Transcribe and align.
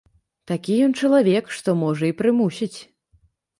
Такі 0.51 0.77
ён 0.85 0.95
чалавек, 1.01 1.53
што 1.59 1.77
можа 1.83 2.11
і 2.11 2.17
прымусіць. 2.25 2.75